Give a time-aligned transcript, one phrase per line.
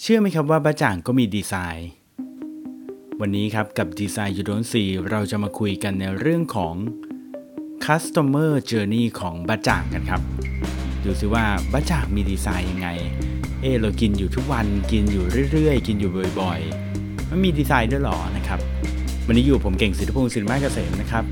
[0.00, 1.90] เชื่อไหมครับว่าบาจ่างก็มีดีไซน์
[3.20, 6.74] วันนี้ครับกับดีไซน์ยูโดนซีเราจะมาคุยกันในเรื่องของ
[7.86, 10.22] Customer Journey ของบาจ่างกันครับ
[11.04, 12.88] ดูซิว่าบาจ่างมีดีไซน์ยังไง
[13.60, 18.60] เออเรากินอยู่ทุกวันกินอยู่เรื่อยๆ กินอยู่บ่อยๆ มันมีดีไซน์ด้วยหรอนะครับ
[19.28, 21.24] วันนี้อยู่ผมเก่งสิทธิพงศ์สินมาเกษมนะครับ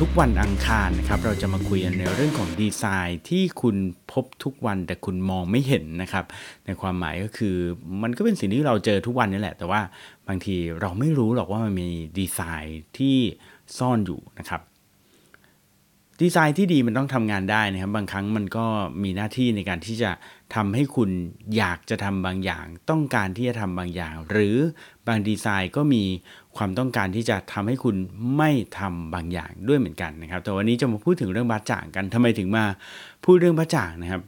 [0.00, 3.76] ทุกวันอังคารนะครับเราจะมาคุยกันในเรื่องของดีไซน์ที่คุณ
[4.12, 6.24] พบทุกวันแต่คุณมองไม่เห็นนะครับ
[6.66, 7.54] ในความหมายก็คือ
[8.02, 9.80] มันก็เป็นสิ่งที่เราเจอทุกวันนี่แหละ แต่ว่า
[10.28, 13.16] บางทีเราไม่รู้หรอกว่ามันมีดีไซน์ที่
[13.78, 14.62] ซ่อนอยู่นะครับ
[16.24, 18.66] ดีไซน์ที่ดีมันต้องทำงานได้นะครับ บางครั้งมันก็
[19.02, 20.10] มีหน้าที่ในการที่จะ
[20.54, 21.10] ทำให้คุณ
[21.56, 24.56] อยากจะทำบางอย่าง ต้องการที่จะทำบางอย่าง หรือ
[25.06, 26.04] บางดีไซน์ก็มี
[26.56, 27.96] ความต้องการที่จะทำให้คุณ
[28.36, 32.64] ไม่ทำบางอย่างด้วยเหมือนกันนะครับแต่วันนี้จะมาพูดถึงเรื่องบาจ่างกันทำไมถึงมา
[33.24, 34.22] พูดเรื่องบาจ่างนะครับ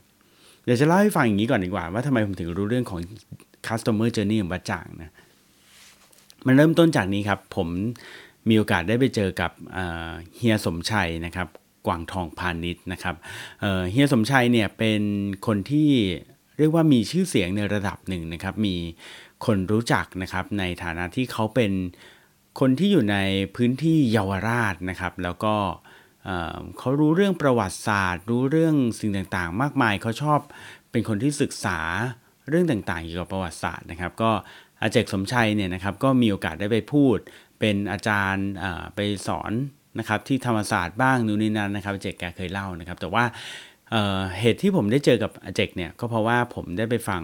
[0.65, 3.01] เดี๋ยวจะเล่าให้ฟังอย่างนี้ก่อนดีกว่า ว่าทำไมผมถึงรู้เรื่องของ
[3.67, 5.13] customer journey ของบาจ่างนะ
[6.47, 7.69] มันเริ่มต้นจากนี้ครับ ผม
[8.49, 9.51] มีโอกาสได้ไปเจอกับ
[10.37, 11.49] เฮียสมชัยนะครับ
[11.87, 13.15] กวางทองพาณิชย์นะครับ
[13.91, 15.03] เฮียสมชัยเนี่ยเป็น
[15.47, 15.91] คนที่
[16.59, 18.77] เรียกว่ามีชื่อเสียงในระดับหนึ่งนะครับ มี
[19.47, 21.73] คนรู้จักนะครับในฐานะที่เขาเป็น
[22.61, 23.17] คนที่อยู่ใน
[23.57, 25.55] พื้นที่เยาวราชนะครับ แล้วก็
[26.79, 30.41] เขารู้เรื่องประวัติศาสตร์ รู้เรื่องสิ่งต่างๆ มากมายเขาชอบ
[30.91, 31.79] เป็นคนที่ศึกษา
[32.49, 34.31] เรื่องต่างๆเกี่ยวกับประวัติศาสตร์นะครับ ก็
[34.81, 37.17] อาเจกสมชัยเนี่ยนะครับก็มีโอกาสได้ไปพูด
[37.61, 38.49] เป็นอาจารย์
[38.95, 39.53] ไปสอน
[39.99, 43.25] นะครับที่ธรรมศาสตร์บ้างนู่นนี่นั่นนะครับเจกแกเคยเล่านะครับ แต่ว่า
[43.91, 47.23] เเหตุที่ผมได้เจอกับอาเจกเนี่ยก็เพราะว่าผมได้ไปฟัง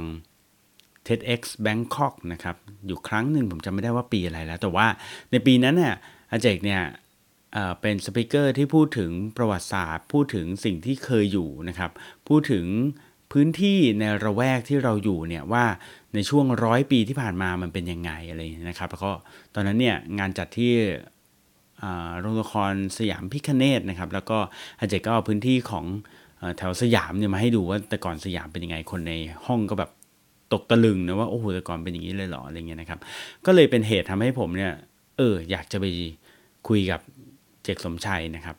[1.09, 2.57] TEDx Bangkok นะครับ
[2.87, 4.87] อยู่ครั้งหนึ่งผมจำไม่ได้ว่าปีอะไรแล้ว แต่ว่า
[5.31, 5.95] ในปีนั้นเนี่ย
[6.31, 6.83] อาเจกเนี่ย
[7.81, 11.91] เป็น speaker ที่พูดถึงประวัติศาสตร์ พูดถึงสิ่งที่เคยอยู่นะครับ
[12.29, 12.67] พูดถึง
[13.33, 15.65] พื้นที่ในละแวกที่เราอยู่เนี่ยว่า
[16.15, 19.13] ในช่วงร้อยปีที่ผ่านมามันเป็นยังไงอะไรนะครับ แล้วก็
[19.55, 20.73] ตอนนั้นเนี่ยงานจัดที่
[22.21, 24.39] โรงละครสยามพิฆเนศนะครับ แล้วก็
[24.81, 25.85] อาเจกก็เอาพื้นที่ของ
[26.59, 29.13] แถวสยามเนี่ยมาให้ดูว่าแต่ก่อนสยามเป็นยังไงคนใน
[29.47, 29.91] ห้องก็แบบ
[30.53, 32.99] ตกตะลึงนะว่าโอ้โหแต่ก่อนเป็นอย่างนี้เลยเหรออะไรเงี้ยนะครับ
[33.47, 34.73] ก็เลยเป็นเหตุทำให้ผมเนี่ย
[35.17, 35.85] เออ อยากจะไป
[36.69, 37.01] คุยกับ
[37.65, 38.57] เจกสมชัยนะครับ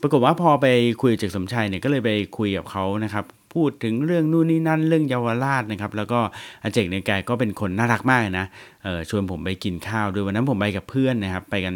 [0.00, 0.66] ปรากฏว่าพอไป
[1.02, 6.20] คุยกับเจกสมชัยเนี่ยก็เลยไปคุยกับเขานะครับ พูดถึงเรื่องนู่นนี่นั่นเรื่องเยาวราชนะครับ แล้วก็
[6.62, 8.46] อาเจกในแกก็เป็นคนน่ารักมากนะ
[8.84, 11.74] เออชวนผมไปกินข้าวด้วยวันนั้นผมไปกับเพื่อนนะครับ ไปกัน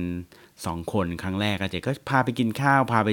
[0.66, 3.10] สองคนครั้งแรกอาเจกก็พาไปกินข้าวพาไป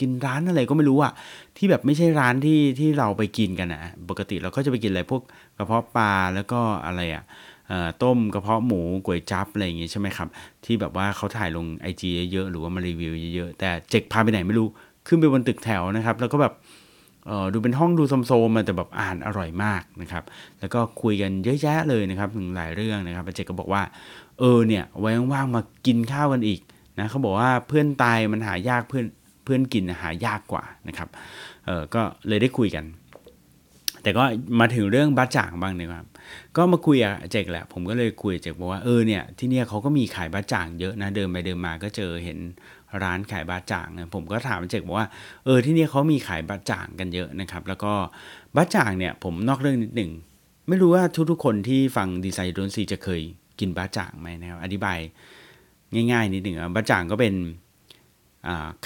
[0.00, 1.12] กินร้านอะไรก็ไม่รู้อะ
[1.56, 5.22] ที่แบบไม่ใช่ร้านที่ที่เราไปกินกันอะปกติเราก็จะไปกินอะไรพวก
[5.56, 7.24] กระเพาะปลาแล้วก็อะไรอะ
[8.02, 10.28] ต้มกระเพาะหมูก๋วยจั๊บอะไรอย่างงี้ใช่ไหมครับ
[10.64, 14.68] ที่แบบว่าเขาถ่ายลงไอจีเยอะๆหรือว่ามารีวิวเยอะๆแต่เจกพาไปไหนไม่รู้
[15.06, 16.54] ขึ้นไปบนตึกแถวนะครับ แล้วก็แบบ
[17.52, 20.24] ดูเป็นห้องดูโซมๆมาแต่แบบอ่านอร่อยมากนะครับ
[20.60, 23.82] แล้วก็คุยกันเยอะแยะเลยนะครับถึงหลายเรื่องนะครับเจกก็บอกว่า
[24.38, 26.60] เออเนี่ยไว้ว่างๆมากินข้าวกันอีก
[26.98, 29.04] นะเขาบอกว่าเพื่อนตายมันหายากเพื่อน
[29.44, 31.08] เพื่อนกินหายากกว่านะครับ
[31.66, 32.84] เออก็เลยได้คุยกัน
[34.02, 34.24] แต่ก็
[34.60, 36.06] มาถึงเรื่องบ้าจ่างบ้างนะครับ
[36.56, 42.38] ก็มาคุยกับเจกแหละผมก็เลยคุยเจกบอกว่าเออเนี่ยที่เนี่ยเขาก็มีขายบ้าจ่างเยอะนะเดินไปเดินมาก็เจอเห็น
[43.02, 45.08] ร้านขายบ้าจ่างนะผมก็ถามเจกบอกว่า
[45.44, 47.92] เออที่เนี่ยเขามีขายบ้าจ่างกันเยอะนะครับ แล้วก็
[48.56, 50.10] บ้าจ่างเนี่ยผมนอกเรื่องนิดหนึ่ง
[50.68, 53.20] ไม่รู้ว่าทุกๆคนที่ฟังดีไซน์โดนซีจะเคย
[53.60, 54.98] กินบ้าจ่างไหมนะครับอธิบาย
[56.12, 57.34] ง่ายๆนิดหนึ่งบ้าจ่างก็เป็น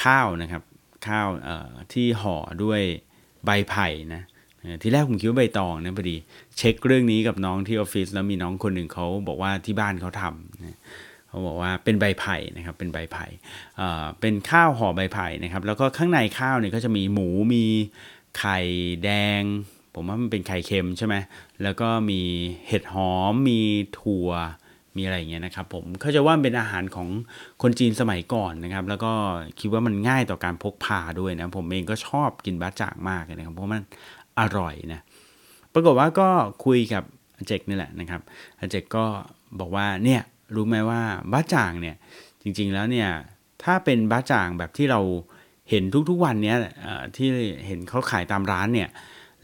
[0.02, 0.62] ข้าวนะครับ
[1.06, 1.28] ข้าว
[1.92, 2.80] ที่ห่อด้วย
[3.44, 4.22] ใบไผ่นะ
[4.82, 6.16] ทีแรกผมคิดว่าใบตองนะพอดี
[6.56, 10.78] เช็คเรื่องนี้กับน้องที่ออฟฟิศแล้วมีน้องคนหนึ่งเขาบอกว่าที่บ้านเขาทำนะ
[11.28, 13.26] เขาบอกว่าเป็นใบไผ่นะครับเป็นใบไผ่
[14.20, 17.64] เป็นข้าวห่อใบไผ่นะครับ แล้วก็ข้างในข้าวเนี่ยก็จะมีหมูมี
[18.38, 18.58] ไข่
[19.04, 19.10] แด
[19.40, 19.42] ง
[19.94, 21.14] ผมว่ามันเป็นไข่เค็มใช่ไหม
[21.62, 22.20] แล้วก็มี
[22.68, 23.60] เห็ดหอมมี
[24.00, 24.30] ถั่ว
[24.98, 27.08] มีอะไรเงี้ยนะครับผมเขาจะว่าเป็นอาหารของ
[27.62, 29.12] คนจีนสมัยก่อนนะครับ แล้วก็
[29.60, 33.82] คิดว่ามันง่ายต่อการพกพาด้วยนะ ผมเองก็ชอบกินบะจ่างมากนะครับ เพราะมัน
[34.40, 35.00] อร่อยนะ
[35.72, 36.28] ปรากฏว่าก็
[36.64, 37.04] คุยกับ
[37.36, 38.20] อาเจกนี่แหละนะครับ
[38.60, 39.04] อาเจกก็
[39.60, 40.22] บอกว่าเนี่ย
[40.54, 41.00] รู้ไหมว่า
[41.32, 41.96] บะจ่างเนี่ย
[42.42, 43.08] จริง ๆแล้วเนี่ย
[43.64, 45.00] ถ้าเป็นบะจ่างแบบที่เรา
[45.70, 46.56] เห็นทุกๆวันเนี้ย
[47.16, 47.28] ที่
[47.66, 48.88] เห็นเขาขายตามร้านเนี่ย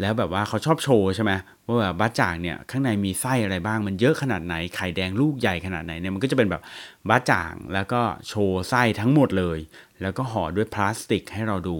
[0.01, 1.33] แล้วแบบว่าเขาชอบโชว์ใช่ไหม
[1.67, 6.63] ว่าแบบบ้าจ่างเนี่ยข้างในมีไส้อะไรบ้างมันเยอะขนาดไหนไข่แดงลูกใหญ่ขนาดไหนเนี่ยมันก็จะเป็นแบบ
[7.09, 9.59] บ้าจ่างแล้วก็โชว์ไส้ทั้งหมดเลย
[10.03, 11.79] แล้วก็ห่อด้วยพลาสติกให้เราดู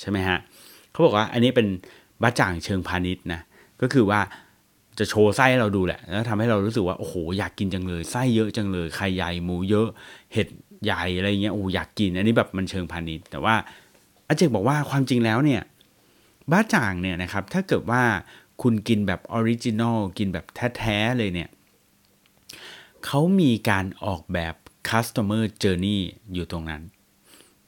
[0.00, 0.38] ใช่ไหมฮะ
[0.90, 1.66] เขาบอกว่าอันนี้เป็น
[2.22, 3.40] บ้าจ่างเชิงพาณิชย์นะ
[3.82, 4.20] ก็คือว่า
[4.98, 9.88] จะโชว์ไส้ให้เราดูแหละ แล้วทำให้เรารู้สึกว่าโอ้โหอยากกินจังเลยไส้เยอะจังเลยไข่ใหญ่หมูเยอะ
[10.32, 10.48] เห็ด
[10.84, 13.54] ใหญ่อะไรเงี้ยโอ้อยากกิน อันนี้แบบมันเชิงพาณิชย์แต่ว่า
[14.28, 15.62] อาเจกบอกว่าความจริงแล้วเนี่ย
[16.50, 18.02] บะจ่างเนี่ยนะครับถ้าเกิดว่า
[18.62, 20.46] คุณกินแบบ original กินแบบ
[20.78, 21.48] แท้ ๆ เลยเนี่ย
[23.04, 24.54] เขามีการออกแบบ
[24.90, 26.00] customer journey
[26.34, 26.82] อยู่ตรงนั้น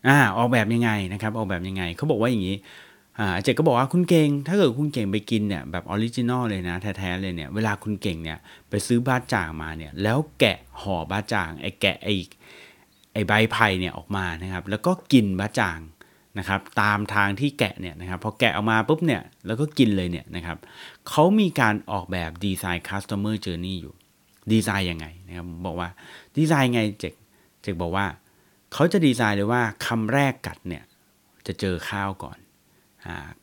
[0.07, 2.57] อ่าออกแบบยังไงนะครับ ออกแบบยังไงเขาบอกว่าอย่างนี้
[3.19, 8.39] อาเจกก็บอกว่าคุณเก่ง ถ้าเกิดคุณเก่งไปกินเนี่ยแบบ original เลยนะแท้ๆเลยเนี่ยเวลาคุณเก่งเนี่ย
[8.69, 12.15] ไปซื้อบาจ่างมาเนี่ยแล้วแกะห่อบาจ่างไอ้แกะไอ้
[13.13, 15.79] ไอ้ใบไผ่เนี่ยออกมานะครับ แล้วก็กินบาจ่าง
[16.39, 20.59] นะครับตามทางที่แกะเนี่ยนะครับพอแกะออกมาปุ๊บเนี่ยแล้วก็กินเลยเนี่ยนะครับ
[21.09, 23.95] เขามีการออกแบบดีไซน์ customer journey อยู่
[24.53, 25.89] ดีไซน์ยังไงนะครับบอกว่า
[26.37, 27.15] ดีไซน์ไงเจก
[27.63, 28.07] เจกบอกว่า
[28.73, 30.85] เขาจะดีไซน์เลยว่าคำแรกกัดเนี่ย
[31.47, 32.39] จะเจอข้าวก่อน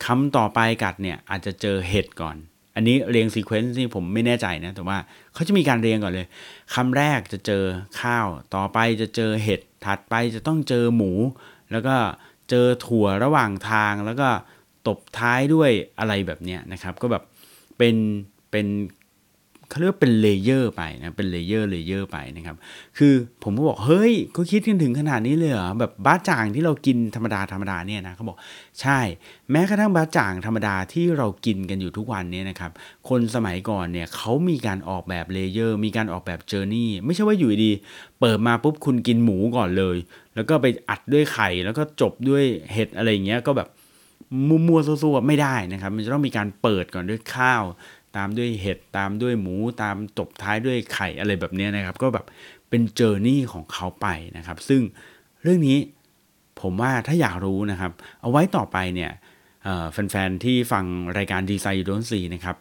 [0.04, 2.36] คำต่อไปกัดเนี่ยอาจจะเจอเห็ดก่อน
[2.76, 4.98] อันนี้เรียง sequence นี่ผมไม่แน่ใจนะแต่ว่า
[5.34, 6.26] เขาจะมีการเรียงก่อนเลย
[6.74, 7.62] คำแรกจะเจอ
[8.00, 11.12] ข้าว ต่อไปจะเจอเห็ดถัดไปจะต้องเจอหมู
[11.72, 11.96] แล้วก็
[12.50, 14.28] เจอถั่วระหว่างทางแล้วก็
[14.86, 17.22] ตบท้ายด้วยอะไรแบบเนี้ยนะครับ ก็แบบ
[17.78, 17.96] เป็น
[18.50, 18.66] เป็น
[19.72, 22.56] เขาเรียกเป็น layer ไปนะเป็น layer layer ไปนะครับ
[22.98, 28.36] คือผมก็บอกเฮ้ยก็คิดกันถึงขนาดนี้เลยเหรอแบบบะจ่างที่เรากินธรรมดาธรรมดาเนี่ยนะเขาบอก
[28.80, 29.00] ใช่
[29.50, 32.70] แม้กระทั่งบะจ่างธรรมดาที่เรากินกันอยู่ทุกวันเนี้นะครับ
[33.08, 37.72] คนสมัยก่อนเนี่ยเขามีการออกแบบ layer มีการออกแบบ journey ไม่ใช่ว่าอยู่ดี
[38.20, 39.96] เปิดมาปุ๊บคุณกินหมูก่อนเลย
[40.34, 43.68] แล้วก็ไปอัดด้วยไข่แล้วก็จบด้วยเห็ดอะไรเงี้ยก็แบบ
[44.68, 47.62] มั่วๆซั่วๆไม่ได้นะครับ มันจะต้องมีการเปิดก่อนด้วยข้าว
[48.16, 52.26] ตามด้วยเห็ดตามด้วยหมูตามตบท้ายด้วยไข่อะไรแบบนี้นะครับ ก็แบบ
[52.68, 54.06] เป็น journey ของเขาไป
[54.36, 54.82] นะครับ ซึ่ง
[55.42, 55.78] เรื่องนี้
[56.60, 59.12] ผมว่าถ้าอยากรู้นะครับ เอาไว้ต่อไปเนี่ย
[59.92, 60.84] แฟนๆที่ฟัง
[61.18, 62.56] รายการ Design You Don't See นะครับ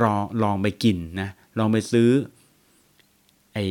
[0.00, 2.08] ลอลองไปกินนะลองไปซื้อ
[3.52, 3.64] ไอ้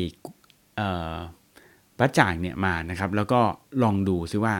[1.99, 3.41] บะจ่างเนี่ยมานะครับ แล้วก็
[3.83, 4.55] ลองดูซิว่า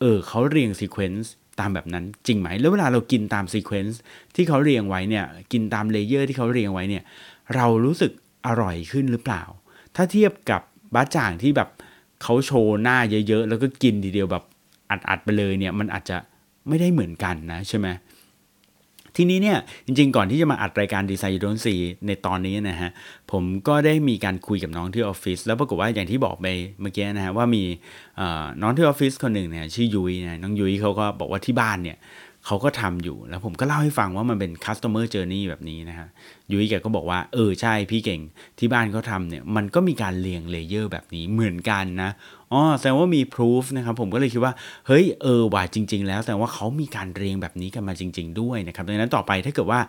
[0.00, 4.00] เออเขาเรียง sequence ตามแบบนั้นจริงไหม แล้วเวลาเรากินตาม sequence
[4.34, 7.02] ที่เขาเรียงไว้เนี่ย กินตาม layer ที่เขาเรียงไว้เนี่ย
[7.54, 8.12] เรารู้สึก
[8.46, 9.42] อร่อยขึ้นหรือเปล่า
[9.96, 10.62] ถ้าเทียบกับ
[10.94, 11.68] บ้าจ่างที่แบบ
[12.22, 14.44] เขาโชว์หน้าเยอะๆ แล้วก็กินทีเดียวแบบ
[14.90, 16.16] อัดๆไปเลยเนี่ย มันอาจจะ
[16.68, 17.86] ไม่ได้เหมือนกันนะใช่ไหม
[19.20, 21.74] ทีนี้เนี่ยจริงๆ ก่อนที่จะมาอัดรายการดีไซน์ยูโดนซี
[22.06, 22.90] ในตอนนี้นะฮะ
[23.32, 26.46] ผมก็ได้มีการคุยกับน้องที่ออฟฟิศแล้วปรากฏว่าอย่างที่บอกไป
[26.80, 27.64] เมื่อกี้นะฮะว่ามี
[28.62, 31.96] น้องที่ออฟฟิศคนหนึ่งเนี่ยชื่อยุ้ยนะน้องยุ้ยเขาก็บอกว่าที่บ้านเนี่ย
[32.46, 36.08] เขาก็ทำอยู่ แล้วผมก็เล่าให้ฟังว่ามันเป็น customer journey แบบนี้นะฮะ
[36.50, 38.20] ยุ้ยแกก็บอกว่าเออใช่พี่เก่ง
[38.58, 42.10] ที่บ้านเขาทำเนี่ยมันก็มีการเรียงเลเยอร์แบบนี้เหมือนกันนะ
[42.52, 44.52] อ๋อแสดงว่ามี proof นะครับผมก็เลยคิดว่า
[44.86, 49.80] เฮ้ยเออว่าจริง ๆ แล้วแสดงว่าเขามีการเรียงแบบนี้กันมาจริง ๆ ด้วยนะครับดังนั้นต่อไปถ้าเกิดว่า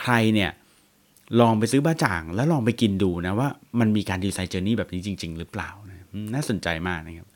[0.00, 0.50] ใครเนี่ย
[1.40, 3.48] ลองไปซื้อบ้าจ่าง แล้วลองไปกินดูนะว่า
[3.80, 5.96] มันมีการดีไซน์เจอร์นี่แบบนี้จริง ๆ หรือเปล่านะ
[6.34, 7.28] น่าสนใจมากนะครับ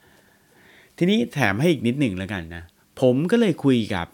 [0.99, 2.63] ทีนี้แถมให้อีกนิดหนึ่งแล้วกันนะ
[3.01, 4.07] ผมก็เลยคุยกับ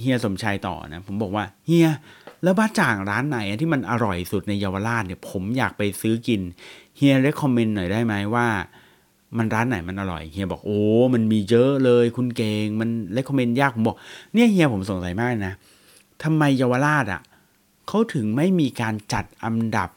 [0.00, 1.88] เฮียสมชายต่อนะ ผมบอกว่าเฮีย
[2.42, 6.40] แล้วบ้าจ่างร้านไหนที่มันอร่อยสุดในเยาวราชเนี่ย ผมอยากไปซื้อกิน
[6.96, 8.46] เฮียเรคคอมเมนต์หน่อยได้ไหมว่า
[9.38, 10.80] มันร้านไหนมันอร่อยเฮียบอกโอ้
[11.14, 13.96] มันมีเยอะเลยคุณเกงมันเรคคอมเมนต์ยากผมบอก
[14.34, 15.54] เนี่ยเฮียผมสงสัยมากนะ
[16.22, 17.22] ทำไมเยาวราชอะ
[17.88, 19.90] เขาถึงไม่มีการจัดอันดับ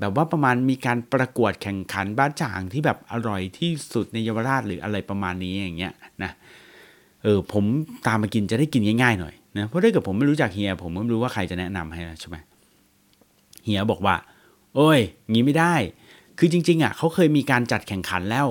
[0.00, 6.32] แบบว่าประมาณมีการประกวดแข่งขันบ้าจ่างที่แบบอร่อยที่สุดในเยาวราชหรืออะไรประมาณนี้อย่างเงี้ยนะ
[7.22, 7.64] เออผม
[8.06, 12.36] ตามมากินจะได้กินง่ายๆหน่อยนะเพราะถ้าเกิดผมไม่รู้จักเฮีย ผมไม่รู้ว่าใครจะแนะนำให้ใช่ไหม
[13.64, 14.14] เฮียบอกว่า
[14.74, 15.00] โอ้ย
[15.30, 15.74] งี้ไม่ได้
[16.38, 18.46] คือจริง ๆ อะเขาเคยมีการจัดแข่งขันแล้ว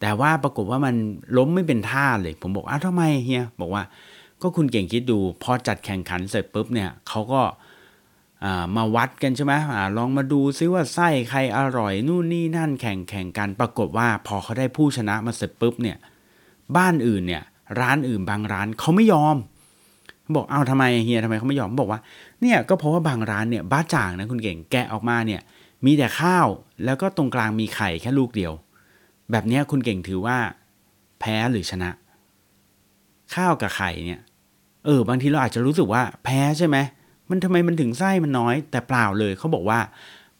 [0.00, 0.94] แต่ว่าปรากฏว่ามัน
[1.36, 3.82] ล้มไม่เป็นท่าเลย ผมบอกอ้าวทำไมเฮียบอกว่า
[4.42, 7.42] ก็คุณเก่งคิดดูพอจัดแข่งขันเสร็จปุ๊บเนี่ยเขาก็
[8.76, 15.96] มาวัดกันใช่ไหมอลองมาดูซิว่าไส้ใครอร่อยนู่นนี่นั่นแข่งแข่งกัน ปรากฏว่าพอเขาได้ผู้ชนะมาเสร็จปุ๊บเนี่ย
[16.76, 17.42] บ้านอื่นเนี่ย
[17.80, 19.36] ร้านอื่นบางร้านเขาไม่ยอม
[20.34, 22.00] บอกเอาทำไมเฮียทำไมเขาไม่ยอมบอกว่า
[22.40, 25.40] เนี่ยก็เพราะว่าบางร้านเนี่ยบ้าจ่างนะคุณเก่งแกะออกมาเนี่ย
[25.84, 26.46] มีแต่ข้าว
[26.84, 28.52] แล้วก็ตรงกลางมีไข่แค่ลูกเดียว
[29.30, 30.38] แบบนี้คุณเก่งถือว่า
[31.20, 31.90] แพ้หรือชนะ
[33.34, 34.20] ข้าวกับไข่เนี่ย
[34.84, 36.76] เออบางทีเราอาจจะรู้สึกว่าแพ้ใช่ไหม
[37.30, 39.80] มันทำไมมันถึงไส้มันน้อย แต่เปล่าเลยเขาบอกว่า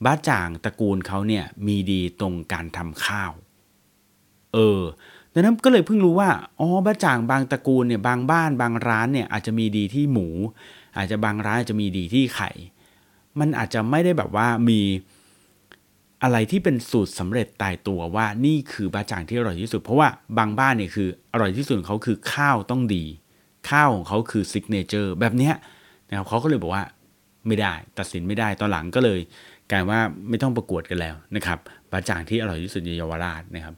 [0.04, 3.32] บ้าจ่างตระกูลเขาเนี่ยมีดีตรงการทำข้าว
[4.54, 4.80] เออ
[5.34, 10.26] ดังนั้นก็เลยเพิ่งรู้ว่าอ๋อบ้าจ่างบางตระกูลเนี่ยบางบ้านบางร้านเนี่ยอาจจะมีดีที่หมู
[10.96, 12.50] อาจจะบางร้านอาจจะมีดีที่ไข่
[13.38, 14.80] มันอาจจะไม่ได้แบบว่ามี
[16.22, 23.04] อะไรที่เป็นสูตรสำเร็จตายตัวว่านี่คือบ้าจ่างที่อร่อยที่สุด เพราะว่าบางบ้านเนี่ยคืออร่อยที่สุดของเขาคือข้าวต้องดี
[23.70, 25.54] ข้าวของเขาคือซิกเนเจอร์แบบเนี้ย
[26.08, 26.84] นะครับเขาก็เลยบอกว่า
[27.46, 29.20] ไม่ได้ตัดสินไม่ได้ตอนหลังก็เลย
[29.70, 31.58] กลายว่าไม่ต้องประกวดกันแล้วนะครับ
[31.94, 33.74] บาจ่างที่อร่อยที่สุดในเยาวราชนะครับ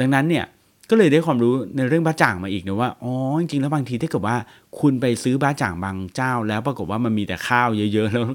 [0.00, 0.46] ดังนั้นเนี่ย
[0.90, 4.36] ก็เลยได้ความรู้ในเรื่องบ้าจ่างมาอีกนะว่าอ๋อจริงๆแล้วบางทีถ้าเกิดว่า
[4.80, 8.26] คุณไปซื้อบ้าจ่างบางเจ้า แล้วปรากฏว่ามันมีแต่ข้าวเยอะๆแล้ว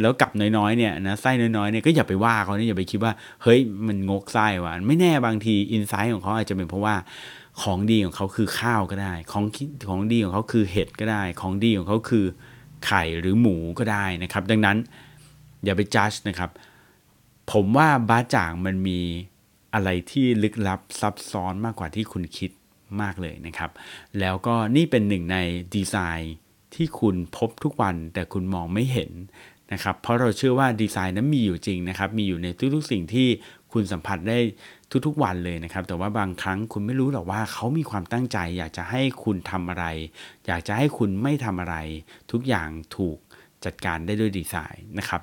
[0.00, 3.12] แล้วกับน้อยๆเนี่ยนะไส้น้อยๆเนี่ยก็อย่าไปว่าเขาเนี่ยอย่าไปคิดว่า
[3.42, 6.94] เฮ้ยมันงกไส้ว่ะไม่แน่บางทีอินไซต์ของเขาอาจจะเป็นเพราะว่า
[7.62, 9.44] ของดีของเขาคือข้าวก็ได้ ของ
[9.88, 12.24] ของดีของเขาคือเห็ดก็ได้ ของดีของเขาคือ
[12.86, 14.76] ไข่หรือหมูก็ได้นะครับ ดังนั้น
[15.64, 16.50] อย่าไปจัดนะครับ
[17.52, 19.00] ผมว่าบาจ่างมันมี
[19.74, 22.50] อะไรที่ลึกลับซับซ้อนมากกว่าที่คุณคิด
[23.00, 23.70] มากเลยนะครับ
[24.20, 25.38] แล้วก็นี่เป็นหนึ่งใน
[25.74, 26.34] ดีไซน์
[26.74, 29.10] ที่คุณพบทุกวันแต่คุณมองไม่เห็น
[29.72, 33.28] นะครับ เพราะเราเชื่อว่าดีไซน์นั้นมีอยู่จริงนะครับ มีอยู่ในทุกๆสิ่งที่
[33.72, 34.38] คุณสัมผัสได้
[35.06, 39.84] ทุกๆวันเลยนะครับ แต่ว่าบางครั้งคุณไม่รู้หรอกว่าเขามีความตั้งใจ อยากจะให้คุณทำอะไร
[40.46, 41.76] อยากจะให้คุณไม่ทำอะไร
[42.32, 43.18] ทุกอย่างถูก
[43.66, 45.20] จัดการได้ด้วยดีไซน์นะครับ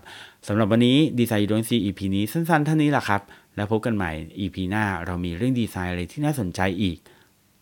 [0.47, 3.21] สำหรับวันนี้ดีไซน์ยูดนซี EP นี้สั้นๆเท่านี้แหละครับ
[3.55, 6.97] แล้วพบกันใหม่ EP หน้าเรามีเรื่องดีไซน์อะไรที่น่าสนใจอีก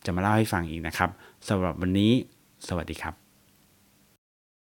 [0.04, 1.10] จะมาเล่าให้ฟังอีกนะครับ
[1.48, 2.12] สำหรับวันนี้
[2.68, 3.21] สวัสดีครับ